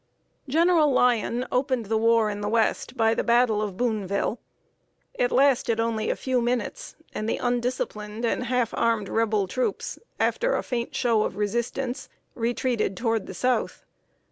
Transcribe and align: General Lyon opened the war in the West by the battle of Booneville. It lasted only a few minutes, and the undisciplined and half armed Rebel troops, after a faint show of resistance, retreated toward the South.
General 0.49 0.91
Lyon 0.91 1.45
opened 1.51 1.85
the 1.85 1.95
war 1.95 2.31
in 2.31 2.41
the 2.41 2.49
West 2.49 2.97
by 2.97 3.13
the 3.13 3.23
battle 3.23 3.61
of 3.61 3.77
Booneville. 3.77 4.39
It 5.13 5.31
lasted 5.31 5.79
only 5.79 6.09
a 6.09 6.15
few 6.15 6.41
minutes, 6.41 6.95
and 7.13 7.29
the 7.29 7.37
undisciplined 7.37 8.25
and 8.25 8.45
half 8.45 8.73
armed 8.73 9.07
Rebel 9.09 9.47
troops, 9.47 9.99
after 10.19 10.55
a 10.55 10.63
faint 10.63 10.95
show 10.95 11.21
of 11.21 11.37
resistance, 11.37 12.09
retreated 12.33 12.97
toward 12.97 13.27
the 13.27 13.35
South. 13.35 13.85